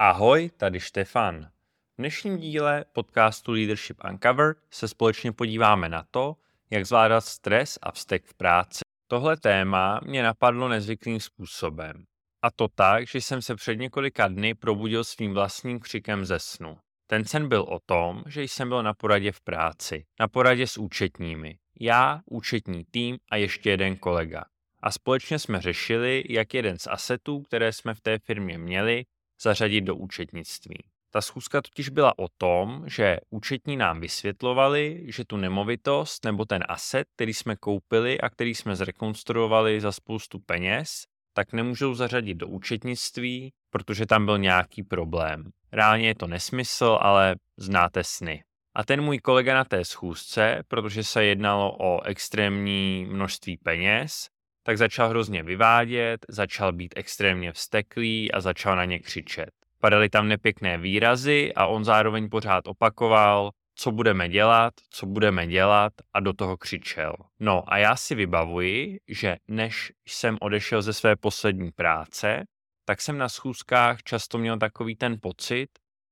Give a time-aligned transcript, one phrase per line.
[0.00, 1.44] Ahoj, tady Štefan.
[1.44, 6.36] V dnešním díle podcastu Leadership Uncovered se společně podíváme na to,
[6.70, 8.80] jak zvládat stres a vztek v práci.
[9.06, 12.04] Tohle téma mě napadlo nezvyklým způsobem.
[12.42, 16.78] A to tak, že jsem se před několika dny probudil svým vlastním křikem ze snu.
[17.06, 20.76] Ten sen byl o tom, že jsem byl na poradě v práci, na poradě s
[20.76, 21.58] účetními.
[21.80, 24.44] Já, účetní tým a ještě jeden kolega.
[24.82, 29.04] A společně jsme řešili, jak jeden z asetů, které jsme v té firmě měli,
[29.40, 30.84] zařadit do účetnictví.
[31.10, 36.64] Ta schůzka totiž byla o tom, že účetní nám vysvětlovali, že tu nemovitost nebo ten
[36.68, 42.48] aset, který jsme koupili a který jsme zrekonstruovali za spoustu peněz, tak nemůžou zařadit do
[42.48, 45.50] účetnictví, protože tam byl nějaký problém.
[45.72, 48.42] Reálně je to nesmysl, ale znáte sny.
[48.74, 54.28] A ten můj kolega na té schůzce, protože se jednalo o extrémní množství peněz,
[54.68, 59.50] tak začal hrozně vyvádět, začal být extrémně vsteklý a začal na ně křičet.
[59.80, 65.92] Padaly tam nepěkné výrazy a on zároveň pořád opakoval, co budeme dělat, co budeme dělat
[66.14, 67.12] a do toho křičel.
[67.40, 72.44] No a já si vybavuji, že než jsem odešel ze své poslední práce,
[72.84, 75.68] tak jsem na schůzkách často měl takový ten pocit,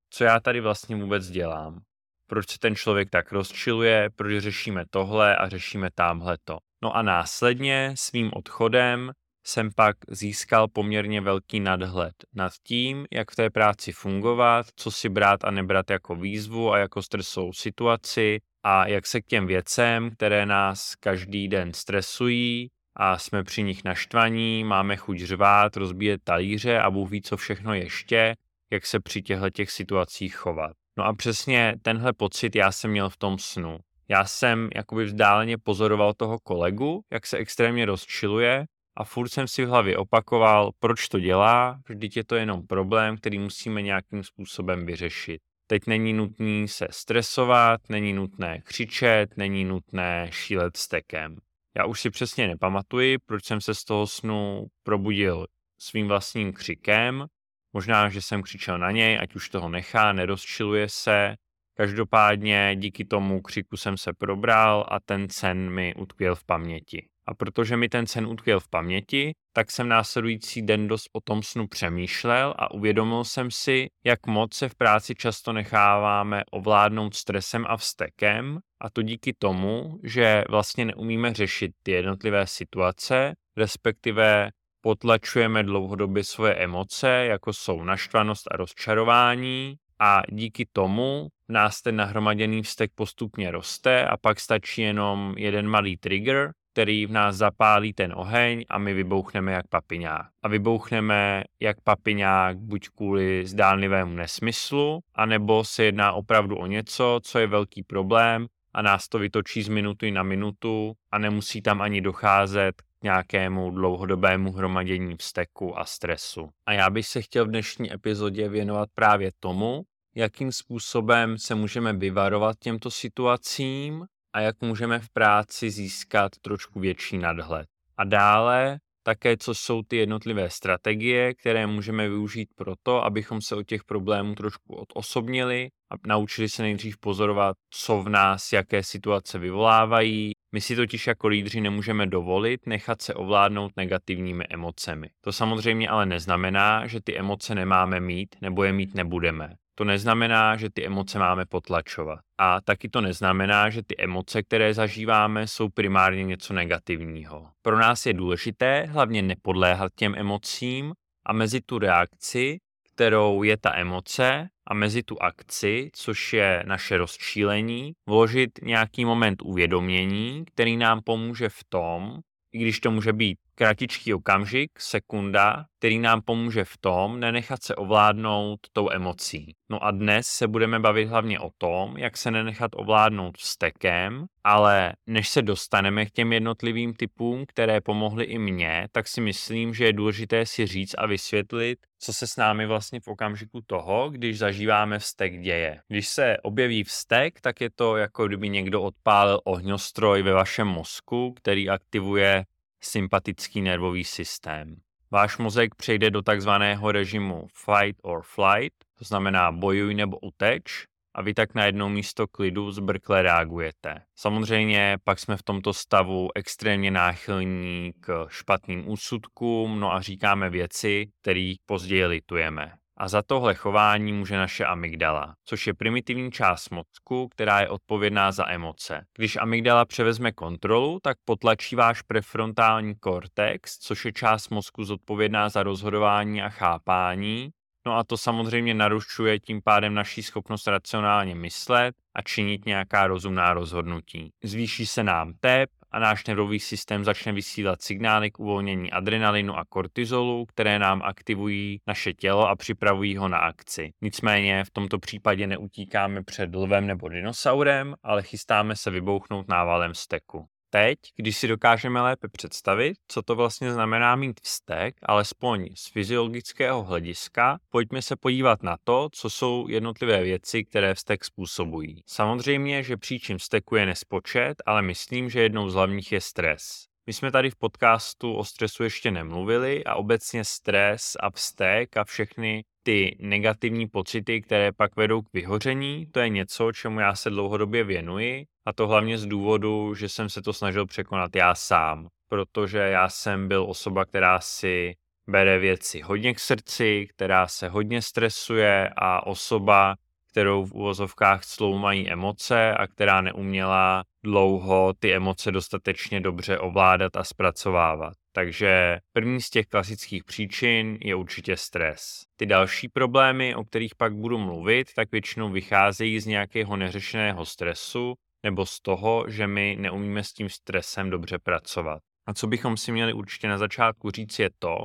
[0.09, 1.81] co já tady vlastně vůbec dělám.
[2.27, 6.57] Proč se ten člověk tak rozčiluje, proč řešíme tohle a řešíme tamhle to.
[6.83, 9.11] No a následně svým odchodem
[9.45, 15.09] jsem pak získal poměrně velký nadhled nad tím, jak v té práci fungovat, co si
[15.09, 20.11] brát a nebrat jako výzvu a jako stresovou situaci a jak se k těm věcem,
[20.11, 26.79] které nás každý den stresují a jsme při nich naštvaní, máme chuť řvát, rozbíjet talíře
[26.79, 28.35] a Bůh ví, co všechno ještě,
[28.71, 30.71] jak se při těchto těch situacích chovat.
[30.97, 33.77] No a přesně tenhle pocit já jsem měl v tom snu.
[34.09, 38.65] Já jsem jakoby vzdáleně pozoroval toho kolegu, jak se extrémně rozčiluje
[38.97, 43.17] a furt jsem si v hlavě opakoval, proč to dělá, vždyť je to jenom problém,
[43.17, 45.41] který musíme nějakým způsobem vyřešit.
[45.67, 51.37] Teď není nutný se stresovat, není nutné křičet, není nutné šílet stekem.
[51.77, 55.47] Já už si přesně nepamatuji, proč jsem se z toho snu probudil
[55.79, 57.25] svým vlastním křikem.
[57.73, 61.35] Možná, že jsem křičel na něj, ať už toho nechá, nerozčiluje se,
[61.77, 67.07] Každopádně díky tomu křiku jsem se probral a ten sen mi utkvěl v paměti.
[67.27, 71.43] A protože mi ten sen utkvěl v paměti, tak jsem následující den dost o tom
[71.43, 77.65] snu přemýšlel a uvědomil jsem si, jak moc se v práci často necháváme ovládnout stresem
[77.67, 84.49] a vztekem a to díky tomu, že vlastně neumíme řešit ty jednotlivé situace, respektive
[84.81, 92.61] potlačujeme dlouhodobě svoje emoce, jako jsou naštvanost a rozčarování a díky tomu nás ten nahromaděný
[92.61, 98.13] vztek postupně roste a pak stačí jenom jeden malý trigger, který v nás zapálí ten
[98.15, 100.27] oheň a my vybouchneme jak papiňák.
[100.43, 107.39] A vybouchneme jak papiňák buď kvůli zdánlivému nesmyslu, anebo se jedná opravdu o něco, co
[107.39, 112.01] je velký problém a nás to vytočí z minuty na minutu a nemusí tam ani
[112.01, 116.49] docházet k nějakému dlouhodobému hromadění vzteku a stresu.
[116.65, 119.81] A já bych se chtěl v dnešní epizodě věnovat právě tomu,
[120.17, 127.17] jakým způsobem se můžeme vyvarovat těmto situacím a jak můžeme v práci získat trošku větší
[127.17, 127.67] nadhled.
[127.97, 133.55] A dále také, co jsou ty jednotlivé strategie, které můžeme využít pro to, abychom se
[133.55, 139.39] od těch problémů trošku odosobnili a naučili se nejdřív pozorovat, co v nás, jaké situace
[139.39, 140.31] vyvolávají.
[140.51, 145.09] My si totiž jako lídři nemůžeme dovolit nechat se ovládnout negativními emocemi.
[145.21, 150.57] To samozřejmě ale neznamená, že ty emoce nemáme mít nebo je mít nebudeme to neznamená,
[150.57, 152.19] že ty emoce máme potlačovat.
[152.37, 157.49] A taky to neznamená, že ty emoce, které zažíváme, jsou primárně něco negativního.
[157.61, 160.93] Pro nás je důležité hlavně nepodléhat těm emocím
[161.25, 162.57] a mezi tu reakci,
[162.93, 169.41] kterou je ta emoce, a mezi tu akci, což je naše rozčílení, vložit nějaký moment
[169.41, 172.19] uvědomění, který nám pomůže v tom,
[172.53, 177.75] i když to může být kratičký okamžik, sekunda, který nám pomůže v tom nenechat se
[177.75, 179.55] ovládnout tou emocí.
[179.69, 184.93] No a dnes se budeme bavit hlavně o tom, jak se nenechat ovládnout vztekem, ale
[185.07, 189.85] než se dostaneme k těm jednotlivým typům, které pomohly i mně, tak si myslím, že
[189.85, 194.37] je důležité si říct a vysvětlit, co se s námi vlastně v okamžiku toho, když
[194.37, 195.81] zažíváme vztek děje.
[195.87, 201.33] Když se objeví vztek, tak je to jako kdyby někdo odpálil ohňostroj ve vašem mozku,
[201.33, 202.45] který aktivuje
[202.81, 204.75] sympatický nervový systém.
[205.11, 210.85] Váš mozek přejde do takzvaného režimu fight or flight, to znamená bojuj nebo uteč,
[211.15, 214.01] a vy tak na jedno místo klidu zbrkle reagujete.
[214.15, 221.07] Samozřejmě pak jsme v tomto stavu extrémně náchylní k špatným úsudkům, no a říkáme věci,
[221.21, 222.73] které později litujeme.
[222.97, 228.31] A za tohle chování může naše amygdala, což je primitivní část mozku, která je odpovědná
[228.31, 229.05] za emoce.
[229.17, 235.63] Když amygdala převezme kontrolu, tak potlačí váš prefrontální kortex, což je část mozku zodpovědná za
[235.63, 237.51] rozhodování a chápání,
[237.87, 243.53] No a to samozřejmě narušuje tím pádem naší schopnost racionálně myslet a činit nějaká rozumná
[243.53, 244.31] rozhodnutí.
[244.43, 249.65] Zvýší se nám tep a náš nervový systém začne vysílat signály k uvolnění adrenalinu a
[249.65, 253.91] kortizolu, které nám aktivují naše tělo a připravují ho na akci.
[254.01, 260.47] Nicméně v tomto případě neutíkáme před lvem nebo dinosaurem, ale chystáme se vybouchnout návalem steku
[260.69, 266.83] teď, když si dokážeme lépe představit, co to vlastně znamená mít vztek, alespoň z fyziologického
[266.83, 272.03] hlediska, pojďme se podívat na to, co jsou jednotlivé věci, které vztek způsobují.
[272.05, 276.87] Samozřejmě, že příčin vzteku je nespočet, ale myslím, že jednou z hlavních je stres.
[277.07, 282.03] My jsme tady v podcastu o stresu ještě nemluvili a obecně stres a vztek a
[282.03, 287.29] všechny ty negativní pocity, které pak vedou k vyhoření, to je něco, čemu já se
[287.29, 292.07] dlouhodobě věnuji a to hlavně z důvodu, že jsem se to snažil překonat já sám,
[292.29, 294.95] protože já jsem byl osoba, která si
[295.29, 299.95] bere věci hodně k srdci, která se hodně stresuje a osoba,
[300.31, 301.41] kterou v uvozovkách
[301.77, 308.13] mají emoce a která neuměla dlouho ty emoce dostatečně dobře ovládat a zpracovávat.
[308.37, 312.23] Takže první z těch klasických příčin je určitě stres.
[312.35, 318.13] Ty další problémy, o kterých pak budu mluvit, tak většinou vycházejí z nějakého neřešeného stresu
[318.43, 322.01] nebo z toho, že my neumíme s tím stresem dobře pracovat.
[322.25, 324.77] A co bychom si měli určitě na začátku říct je to,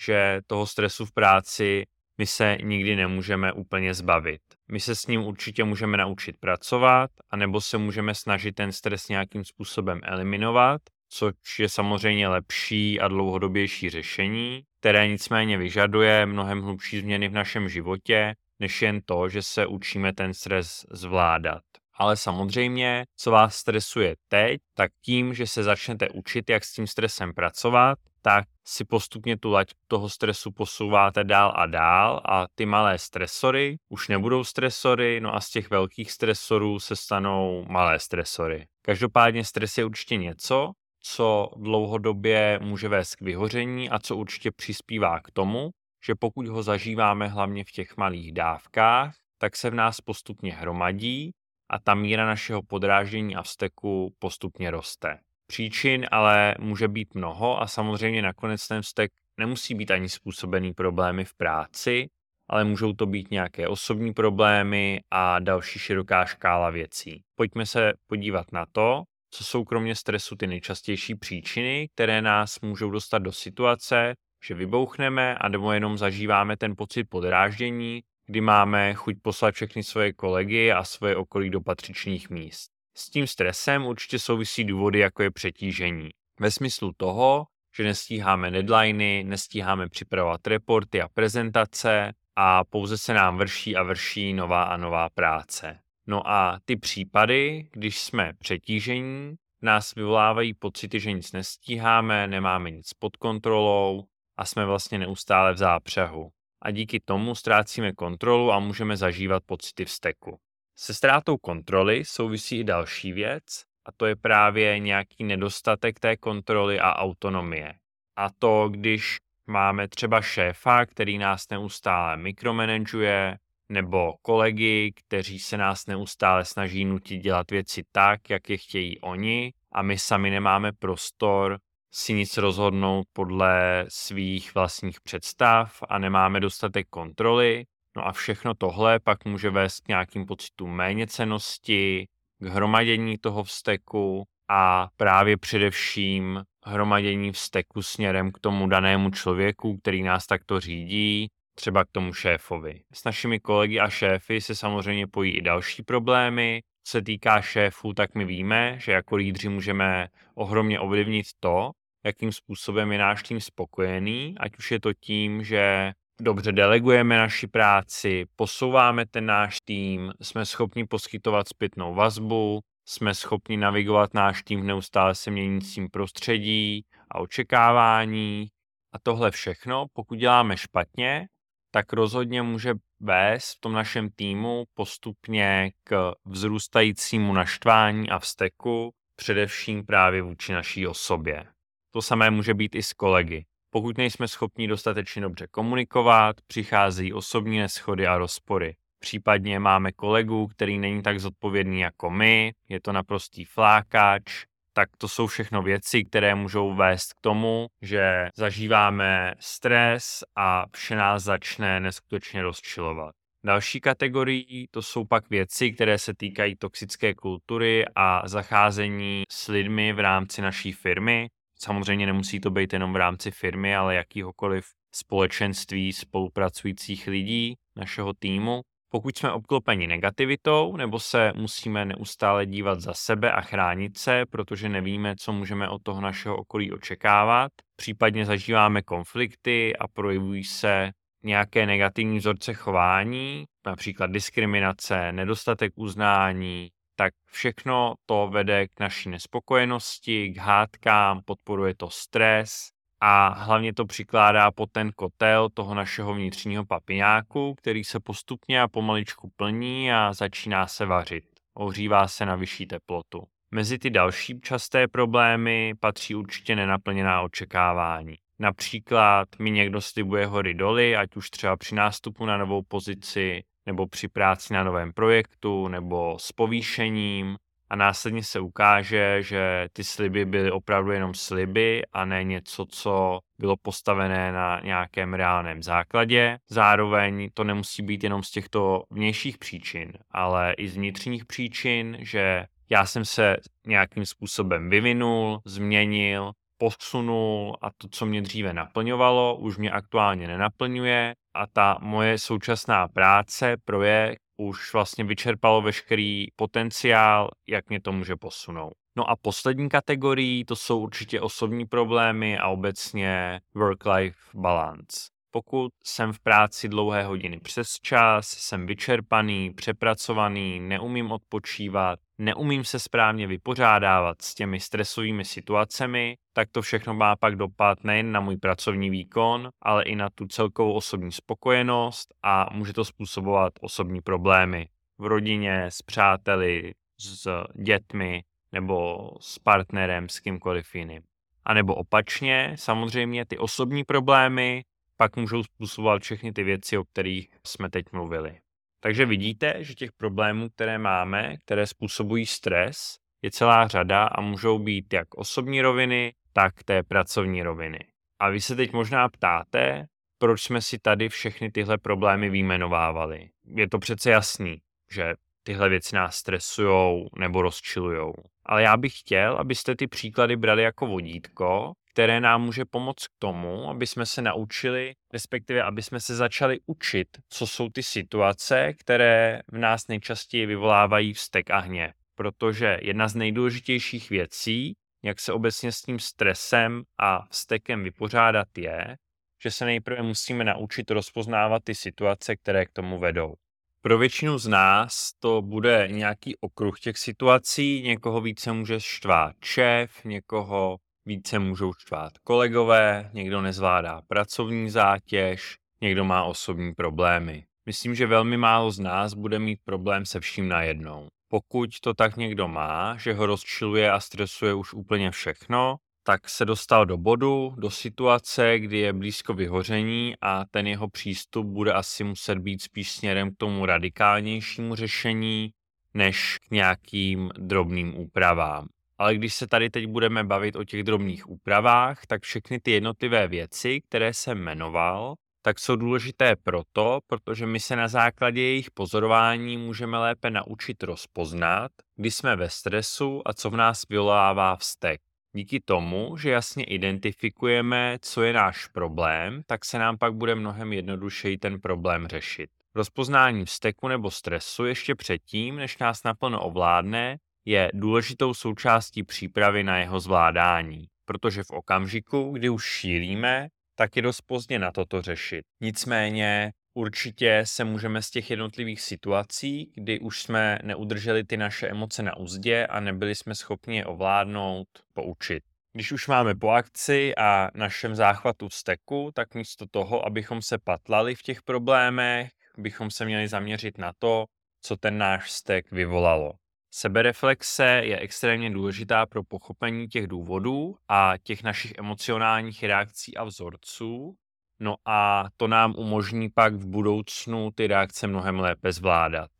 [0.00, 1.84] že toho stresu v práci
[2.18, 4.42] my se nikdy nemůžeme úplně zbavit.
[4.70, 9.44] My se s ním určitě můžeme naučit pracovat, anebo se můžeme snažit ten stres nějakým
[9.44, 17.28] způsobem eliminovat, což je samozřejmě lepší a dlouhodobější řešení, které nicméně vyžaduje mnohem hlubší změny
[17.28, 21.62] v našem životě, než jen to, že se učíme ten stres zvládat.
[21.94, 26.86] Ale samozřejmě, co vás stresuje teď, tak tím, že se začnete učit, jak s tím
[26.86, 32.66] stresem pracovat, tak si postupně tu lať toho stresu posouváte dál a dál a ty
[32.66, 38.66] malé stresory už nebudou stresory, no a z těch velkých stresorů se stanou malé stresory.
[38.82, 40.72] Každopádně stres je určitě něco,
[41.10, 45.70] co dlouhodobě může vést k vyhoření a co určitě přispívá k tomu,
[46.06, 51.30] že pokud ho zažíváme hlavně v těch malých dávkách, tak se v nás postupně hromadí
[51.70, 55.18] a ta míra našeho podráždění a vzteku postupně roste.
[55.46, 61.24] Příčin ale může být mnoho a samozřejmě nakonec ten vztek nemusí být ani způsobený problémy
[61.24, 62.08] v práci,
[62.48, 67.22] ale můžou to být nějaké osobní problémy a další široká škála věcí.
[67.34, 72.90] Pojďme se podívat na to, co jsou kromě stresu ty nejčastější příčiny, které nás můžou
[72.90, 74.14] dostat do situace,
[74.44, 80.12] že vybouchneme a nebo jenom zažíváme ten pocit podráždění, kdy máme chuť poslat všechny svoje
[80.12, 82.70] kolegy a svoje okolí do patřičných míst.
[82.96, 86.08] S tím stresem určitě souvisí důvody, jako je přetížení.
[86.40, 87.46] Ve smyslu toho,
[87.76, 94.32] že nestíháme deadliny, nestíháme připravovat reporty a prezentace a pouze se nám vrší a vrší
[94.32, 95.78] nová a nová práce.
[96.10, 102.92] No a ty případy, když jsme přetížení, nás vyvolávají pocity, že nic nestíháme, nemáme nic
[102.92, 104.04] pod kontrolou
[104.36, 106.30] a jsme vlastně neustále v zápřehu.
[106.62, 110.38] A díky tomu ztrácíme kontrolu a můžeme zažívat pocity vzteku.
[110.76, 113.44] Se ztrátou kontroly souvisí i další věc,
[113.84, 117.74] a to je právě nějaký nedostatek té kontroly a autonomie.
[118.16, 123.38] A to, když máme třeba šéfa, který nás neustále mikromanaguje,
[123.68, 129.52] nebo kolegy, kteří se nás neustále snaží nutit dělat věci tak, jak je chtějí oni,
[129.72, 131.58] a my sami nemáme prostor
[131.92, 137.64] si nic rozhodnout podle svých vlastních představ a nemáme dostatek kontroly,
[137.98, 142.06] No a všechno tohle pak může vést k nějakým pocitům méněcenosti,
[142.38, 150.02] k hromadění toho vzteku a právě především hromadění vzteku směrem k tomu danému člověku, který
[150.02, 152.80] nás takto řídí, třeba k tomu šéfovi.
[152.92, 156.62] S našimi kolegy a šéfy se samozřejmě pojí i další problémy.
[156.84, 161.70] Co se týká šéfů, tak my víme, že jako lídři můžeme ohromně ovlivnit to,
[162.04, 167.46] jakým způsobem je náš tým spokojený, ať už je to tím, že dobře delegujeme naši
[167.46, 174.60] práci, posouváme ten náš tým, jsme schopni poskytovat zpětnou vazbu, jsme schopni navigovat náš tým
[174.60, 178.46] v neustále se měnícím prostředí a očekávání.
[178.92, 181.26] A tohle všechno, pokud děláme špatně,
[181.70, 189.86] tak rozhodně může vést v tom našem týmu postupně k vzrůstajícímu naštvání a vzteku, především
[189.86, 191.46] právě vůči naší osobě.
[191.90, 193.44] To samé může být i s kolegy.
[193.70, 198.76] Pokud nejsme schopni dostatečně dobře komunikovat, přicházejí osobní neschody a rozpory.
[198.98, 204.44] Případně máme kolegu, který není tak zodpovědný jako my, je to naprostý flákač,
[204.78, 210.96] tak to jsou všechno věci, které můžou vést k tomu, že zažíváme stres a vše
[210.96, 213.14] nás začne neskutečně rozčilovat.
[213.46, 219.92] Další kategorií to jsou pak věci, které se týkají toxické kultury a zacházení s lidmi
[219.92, 221.28] v rámci naší firmy.
[221.60, 228.60] Samozřejmě nemusí to být jenom v rámci firmy, ale jakýhokoliv společenství spolupracujících lidí našeho týmu.
[228.90, 234.68] Pokud jsme obklopeni negativitou, nebo se musíme neustále dívat za sebe a chránit se, protože
[234.68, 240.90] nevíme, co můžeme od toho našeho okolí očekávat, případně zažíváme konflikty a projevují se
[241.22, 250.28] nějaké negativní vzorce chování, například diskriminace, nedostatek uznání, tak všechno to vede k naší nespokojenosti,
[250.28, 252.68] k hádkám, podporuje to stres
[253.00, 258.68] a hlavně to přikládá pod ten kotel toho našeho vnitřního papiňáku, který se postupně a
[258.68, 261.24] pomaličku plní a začíná se vařit.
[261.54, 263.24] Ohřívá se na vyšší teplotu.
[263.50, 268.14] Mezi ty další časté problémy patří určitě nenaplněná očekávání.
[268.38, 273.86] Například mi někdo slibuje hory doly, ať už třeba při nástupu na novou pozici, nebo
[273.86, 277.36] při práci na novém projektu, nebo s povýšením
[277.70, 283.18] a následně se ukáže, že ty sliby byly opravdu jenom sliby a ne něco, co
[283.38, 286.38] bylo postavené na nějakém reálném základě.
[286.48, 292.46] Zároveň to nemusí být jenom z těchto vnějších příčin, ale i z vnitřních příčin, že
[292.70, 299.58] já jsem se nějakým způsobem vyvinul, změnil, posunul a to, co mě dříve naplňovalo, už
[299.58, 307.68] mě aktuálně nenaplňuje a ta moje současná práce, projekt, už vlastně vyčerpalo veškerý potenciál, jak
[307.68, 308.72] mě to může posunout.
[308.96, 315.17] No a poslední kategorii, to jsou určitě osobní problémy a obecně work-life balance.
[315.30, 322.78] Pokud jsem v práci dlouhé hodiny přes čas, jsem vyčerpaný, přepracovaný, neumím odpočívat, neumím se
[322.78, 328.36] správně vypořádávat s těmi stresovými situacemi, tak to všechno má pak dopad nejen na můj
[328.36, 334.68] pracovní výkon, ale i na tu celkovou osobní spokojenost a může to způsobovat osobní problémy
[334.98, 341.02] v rodině, s přáteli, s dětmi nebo s partnerem, s kýmkoliv jiným.
[341.44, 344.64] A nebo opačně, samozřejmě ty osobní problémy
[345.00, 348.38] pak můžou způsobovat všechny ty věci, o kterých jsme teď mluvili.
[348.80, 354.58] Takže vidíte, že těch problémů, které máme, které způsobují stres, je celá řada a můžou
[354.58, 357.78] být jak osobní roviny, tak té pracovní roviny.
[358.18, 359.86] A vy se teď možná ptáte,
[360.18, 363.30] proč jsme si tady všechny tyhle problémy výjmenovávali.
[363.44, 364.58] Je to přece jasný,
[364.90, 368.12] že tyhle věci nás stresujou nebo rozčilujou.
[368.46, 373.12] Ale já bych chtěl, abyste ty příklady brali jako vodítko, které nám může pomoct k
[373.18, 378.72] tomu, aby jsme se naučili, respektive aby jsme se začali učit, co jsou ty situace,
[378.74, 381.92] které v nás nejčastěji vyvolávají vztek a hněv.
[382.14, 388.96] Protože jedna z nejdůležitějších věcí, jak se obecně s tím stresem a vztekem vypořádat je,
[389.42, 393.34] že se nejprve musíme naučit rozpoznávat ty situace, které k tomu vedou.
[393.82, 400.04] Pro většinu z nás to bude nějaký okruh těch situací, někoho více může štvát šéf,
[400.04, 400.78] někoho
[401.08, 407.44] více můžou štvát kolegové, někdo nezvládá pracovní zátěž, někdo má osobní problémy.
[407.66, 411.08] Myslím, že velmi málo z nás bude mít problém se vším najednou.
[411.28, 416.44] Pokud to tak někdo má, že ho rozčiluje a stresuje už úplně všechno, tak se
[416.44, 422.04] dostal do bodu, do situace, kdy je blízko vyhoření a ten jeho přístup bude asi
[422.04, 425.52] muset být spíš směrem k tomu radikálnějšímu řešení,
[425.94, 428.68] než k nějakým drobným úpravám.
[428.98, 433.28] Ale když se tady teď budeme bavit o těch drobných úpravách, tak všechny ty jednotlivé
[433.28, 439.56] věci, které jsem jmenoval, tak jsou důležité proto, protože my se na základě jejich pozorování
[439.56, 445.00] můžeme lépe naučit rozpoznat, kdy jsme ve stresu a co v nás vyvolává vztek.
[445.32, 450.72] Díky tomu, že jasně identifikujeme, co je náš problém, tak se nám pak bude mnohem
[450.72, 452.50] jednodušeji ten problém řešit.
[452.74, 459.78] Rozpoznání vzteku nebo stresu ještě předtím, než nás naplno ovládne, je důležitou součástí přípravy na
[459.78, 465.44] jeho zvládání, protože v okamžiku, kdy už šílíme, tak je dost pozdě na toto řešit.
[465.60, 472.02] Nicméně určitě se můžeme z těch jednotlivých situací, kdy už jsme neudrželi ty naše emoce
[472.02, 475.42] na úzdě a nebyli jsme schopni je ovládnout, poučit.
[475.72, 481.14] Když už máme po akci a našem záchvatu vzteku, tak místo toho, abychom se patlali
[481.14, 484.24] v těch problémech, bychom se měli zaměřit na to,
[484.62, 486.32] co ten náš vztek vyvolalo.
[486.70, 494.14] Sebereflexe je extrémně důležitá pro pochopení těch důvodů a těch našich emocionálních reakcí a vzorců.
[494.60, 499.30] No a to nám umožní pak v budoucnu ty reakce mnohem lépe zvládat.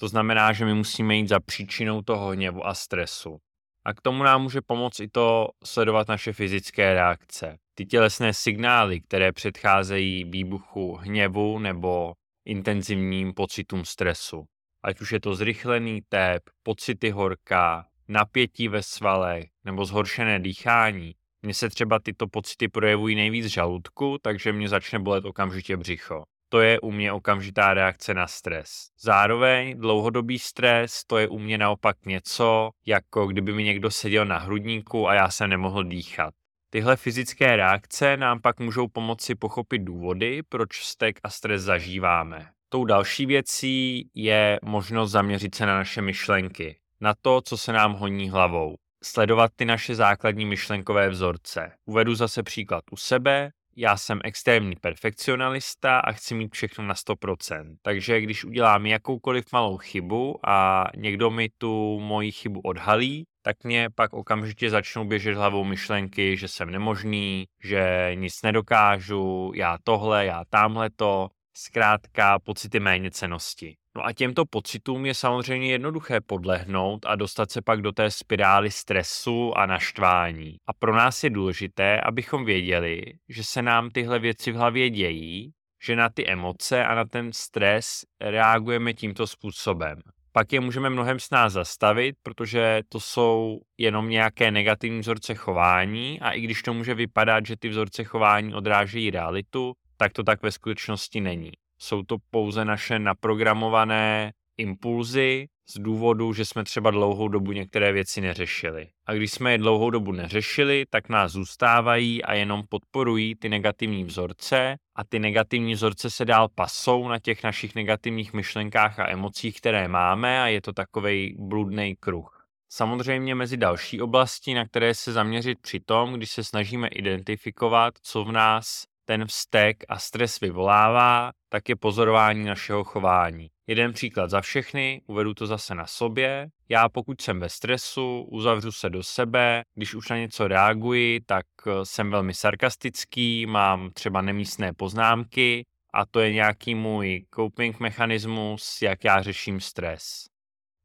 [0.00, 3.38] To znamená, že my musíme jít za příčinou toho hněvu a stresu.
[3.84, 7.58] A k tomu nám může pomoct i to sledovat naše fyzické reakce.
[7.74, 12.12] Ty tělesné signály, které předcházejí výbuchu hněvu nebo
[12.44, 14.44] intenzivním pocitům stresu.
[14.86, 21.14] Ať už je to zrychlený tep, pocity horka, napětí ve svalech nebo zhoršené dýchání.
[21.42, 26.60] Mně se třeba tyto pocity projevují nejvíc žaludku, takže mě začne bolet okamžitě břicho to
[26.60, 28.88] je u mě okamžitá reakce na stres.
[29.00, 34.38] Zároveň dlouhodobý stres, to je u mě naopak něco, jako kdyby mi někdo seděl na
[34.38, 36.34] hrudníku a já jsem nemohl dýchat.
[36.70, 42.55] Tyhle fyzické reakce nám pak můžou pomoci pochopit důvody, proč stek a stres zažíváme.
[42.68, 47.92] Tou další věcí je možnost zaměřit se na naše myšlenky, na to, co se nám
[47.92, 48.74] honí hlavou.
[49.04, 51.72] Sledovat ty naše základní myšlenkové vzorce.
[51.84, 57.76] Uvedu zase příklad u sebe já jsem extrémní perfekcionalista a chci mít všechno na 100%.
[57.82, 63.88] Takže když udělám jakoukoliv malou chybu a někdo mi tu moji chybu odhalí, tak mě
[63.94, 70.44] pak okamžitě začnou běžet hlavou myšlenky, že jsem nemožný, že nic nedokážu, já tohle, já
[70.50, 73.76] tamhle to, zkrátka pocity méněcenosti.
[73.96, 78.70] No a těmto pocitům je samozřejmě jednoduché podlehnout a dostat se pak do té spirály
[78.70, 80.56] stresu a naštvání.
[80.66, 85.52] A pro nás je důležité, abychom věděli, že se nám tyhle věci v hlavě dějí,
[85.84, 89.98] že na ty emoce a na ten stres reagujeme tímto způsobem.
[90.32, 96.20] Pak je můžeme mnohem s nás zastavit, protože to jsou jenom nějaké negativní vzorce chování
[96.20, 100.42] a i když to může vypadat, že ty vzorce chování odrážejí realitu, tak to tak
[100.42, 101.52] ve skutečnosti není.
[101.78, 108.20] Jsou to pouze naše naprogramované impulzy z důvodu, že jsme třeba dlouhou dobu některé věci
[108.20, 108.88] neřešili.
[109.06, 114.04] A když jsme je dlouhou dobu neřešili, tak nás zůstávají a jenom podporují ty negativní
[114.04, 119.56] vzorce a ty negativní vzorce se dál pasou na těch našich negativních myšlenkách a emocích,
[119.56, 122.46] které máme a je to takový bludný kruh.
[122.68, 128.24] Samozřejmě mezi další oblasti, na které se zaměřit při tom, když se snažíme identifikovat, co
[128.24, 133.50] v nás ten vztek a stres vyvolává, tak je pozorování našeho chování.
[133.66, 136.48] Jeden příklad za všechny, uvedu to zase na sobě.
[136.68, 141.46] Já pokud jsem ve stresu, uzavřu se do sebe, když už na něco reaguji, tak
[141.66, 148.82] eh, jsem velmi sarkastický, mám třeba nemístné poznámky a to je nějaký můj coping mechanismus,
[148.82, 150.24] jak já řeším stres.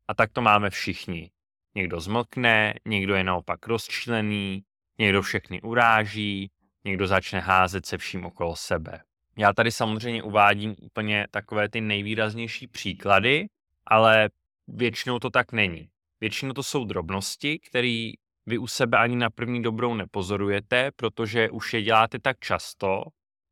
[0.08, 1.32] A tak to máme všichni.
[1.76, 4.64] Někdo zmlkne, někdo je naopak rozčilený,
[5.00, 6.52] někdo všechny uráží,
[6.84, 9.02] někdo začne házet se vším okolo sebe.
[9.38, 13.48] Já tady samozřejmě uvádím úplně takové ty nejvýraznější příklady,
[13.86, 14.30] ale
[14.68, 15.90] většinou to tak není.
[16.22, 18.12] Většinou to jsou drobnosti, které
[18.46, 23.04] vy u sebe ani na první dobrou nepozorujete, protože už je děláte tak často,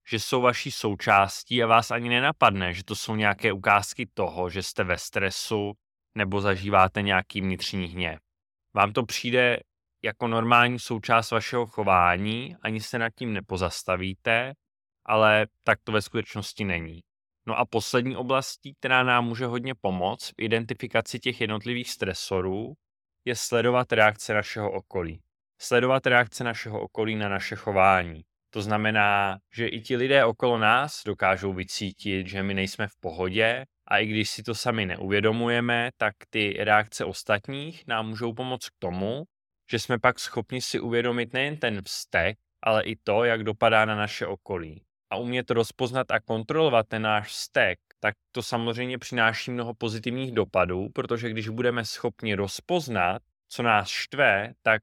[0.10, 4.64] že jsou vaší součástí a vás ani nenapadne, že to jsou nějaké ukázky toho, že
[4.64, 5.74] jste ve stresu
[6.16, 8.20] nebo zažíváte nějaký vnitřní hněv.
[8.74, 9.60] Vám to přijde
[10.04, 14.54] jako normální součást vašeho chování, ani se nad tím nepozastavíte,
[15.06, 17.00] ale tak to ve skutečnosti není.
[17.48, 22.74] No a poslední oblastí, která nám může hodně pomoct v identifikaci těch jednotlivých stresorů,
[23.26, 25.22] je sledovat reakce našeho okolí.
[25.62, 28.24] Sledovat reakce našeho okolí na naše chování.
[28.50, 33.66] To znamená, že i ti lidé okolo nás dokážou vycítit, že my nejsme v pohodě
[33.88, 38.80] a i když si to sami neuvědomujeme, tak ty reakce ostatních nám můžou pomoct k
[38.80, 39.24] tomu,
[39.72, 43.96] že jsme pak schopni si uvědomit nejen ten vztek, ale i to, jak dopadá na
[43.96, 44.84] naše okolí.
[45.10, 50.90] A umět rozpoznat a kontrolovat ten náš vztek, tak to samozřejmě přináší mnoho pozitivních dopadů,
[50.90, 54.82] protože když budeme schopni rozpoznat, co nás štve, tak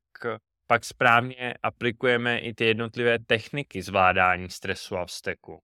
[0.66, 5.62] pak správně aplikujeme i ty jednotlivé techniky zvládání stresu a vzteku.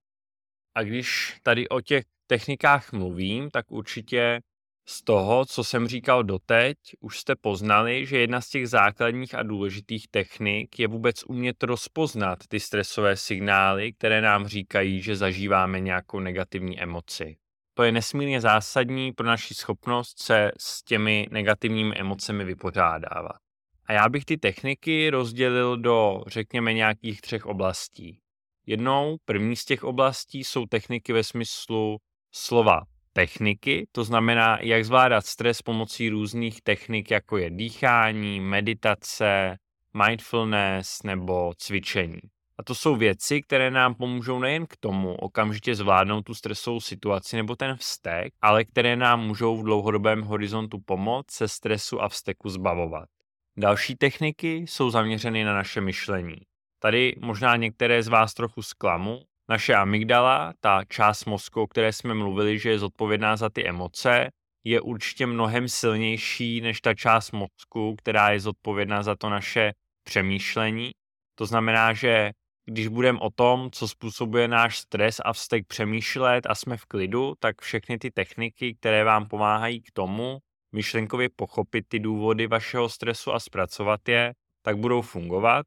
[0.75, 4.39] A když tady o těch technikách mluvím, tak určitě
[4.85, 9.43] z toho, co jsem říkal doteď, už jste poznali, že jedna z těch základních a
[9.43, 16.19] důležitých technik je vůbec umět rozpoznat ty stresové signály, které nám říkají, že zažíváme nějakou
[16.19, 17.35] negativní emoci.
[17.73, 23.37] To je nesmírně zásadní pro naši schopnost se s těmi negativními emocemi vypořádávat.
[23.85, 28.19] A já bych ty techniky rozdělil do, řekněme, nějakých třech oblastí.
[28.65, 31.97] Jednou, první z těch oblastí jsou techniky ve smyslu
[32.31, 32.81] slova
[33.13, 39.57] techniky, to znamená, jak zvládat stres pomocí různých technik, jako je dýchání, meditace,
[40.05, 42.19] mindfulness nebo cvičení.
[42.57, 47.35] A to jsou věci, které nám pomůžou nejen k tomu okamžitě zvládnout tu stresovou situaci
[47.35, 52.49] nebo ten vztek, ale které nám můžou v dlouhodobém horizontu pomoct se stresu a vzteku
[52.49, 53.09] zbavovat.
[53.57, 56.35] Další techniky jsou zaměřeny na naše myšlení.
[56.79, 59.21] Tady možná některé z vás trochu zklamu.
[59.49, 64.29] Naše amygdala, ta část mozku, o které jsme mluvili, že je zodpovědná za ty emoce,
[64.63, 70.91] je určitě mnohem silnější než ta část mozku, která je zodpovědná za to naše přemýšlení.
[71.35, 72.31] To znamená, že
[72.65, 77.33] když budeme o tom, co způsobuje náš stres a vztek přemýšlet a jsme v klidu,
[77.39, 80.37] tak všechny ty techniky, které vám pomáhají k tomu,
[80.71, 85.65] myšlenkově pochopit ty důvody vašeho stresu a zpracovat je, tak budou fungovat.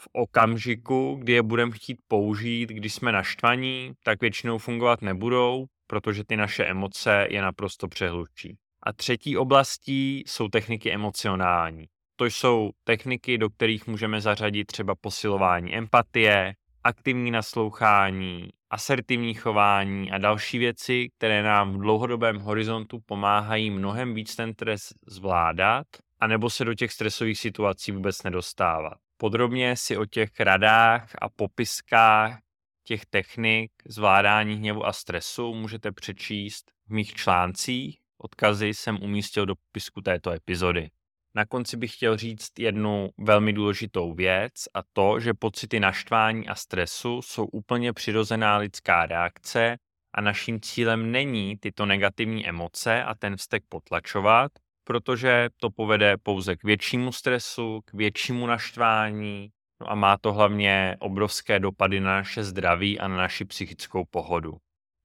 [0.00, 6.24] V okamžiku, kdy je budeme chtít použít, když jsme naštvaní, tak většinou fungovat nebudou, protože
[6.24, 8.56] ty naše emoce je naprosto přehlučí.
[8.82, 11.86] A třetí oblastí jsou techniky emocionální.
[12.16, 20.18] To jsou techniky, do kterých můžeme zařadit třeba posilování empatie, aktivní naslouchání, asertivní chování a
[20.18, 25.86] další věci, které nám v dlouhodobém horizontu pomáhají mnohem víc ten stres zvládat,
[26.20, 28.98] anebo se do těch stresových situací vůbec nedostávat.
[29.20, 32.38] Podrobně si o těch radách a popiskách
[32.84, 37.98] těch technik zvládání hněvu a stresu můžete přečíst v mých článcích.
[38.18, 40.90] Odkazy jsem umístil do popisku této epizody.
[41.34, 46.54] Na konci bych chtěl říct jednu velmi důležitou věc a to, že pocity naštvání a
[46.54, 49.76] stresu jsou úplně přirozená lidská reakce
[50.14, 54.52] a naším cílem není tyto negativní emoce a ten vztek potlačovat,
[54.84, 60.96] protože to povede pouze k většímu stresu, k většímu naštvání no a má to hlavně
[60.98, 64.56] obrovské dopady na naše zdraví a na naši psychickou pohodu.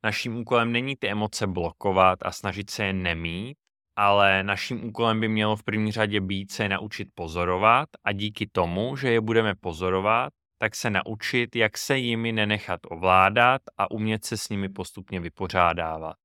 [0.04, 3.58] Naším úkolem není ty emoce blokovat a snažit se je nemít,
[3.98, 8.96] ale naším úkolem by mělo v první řadě být se naučit pozorovat a díky tomu,
[8.96, 14.38] že je budeme pozorovat, tak se naučit, jak se jimi nenechat ovládat a umět se
[14.38, 16.16] s nimi postupně vypořádávat.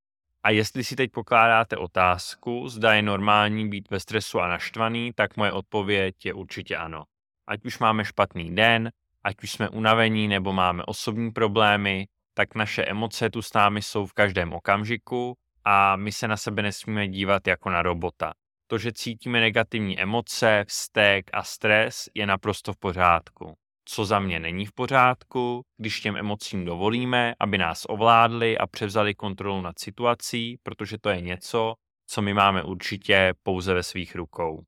[0.42, 5.37] A jestli si teď pokládáte otázku, zda je normální být ve stresu a naštvaný, tak
[5.37, 7.05] moje odpověď je určitě ano.
[7.46, 8.90] Ať už máme špatný den,
[9.24, 14.07] ať už jsme unavení nebo máme osobní problémy, tak naše emoce tu s námi jsou
[14.07, 18.33] v každém okamžiku a my se na sebe nesmíme dívat jako na robota.
[18.66, 23.57] To, že cítíme negativní emoce, vztek a stres, je naprosto v pořádku.
[23.92, 29.14] Co za mě není v pořádku, když těm emocím dovolíme, aby nás ovládli a převzali
[29.14, 31.74] kontrolu nad situací, protože to je něco,
[32.07, 34.62] co my máme určitě pouze ve svých rukou.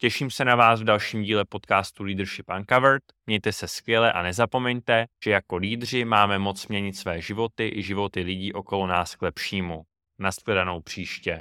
[0.00, 3.02] Těším se na vás v dalším díle podcastu Leadership Uncovered.
[3.26, 8.20] Mějte se skvěle a nezapomeňte, že jako lídři máme moc měnit své životy i životy
[8.20, 9.82] lidí okolo nás k lepšímu.
[10.18, 11.40] Nashledanou příště.